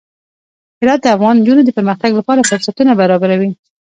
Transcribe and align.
هرات 0.79 0.99
د 1.03 1.07
افغان 1.15 1.35
نجونو 1.41 1.61
د 1.65 1.69
پرمختګ 1.77 2.11
لپاره 2.19 2.47
فرصتونه 2.49 2.91
برابروي. 3.01 3.51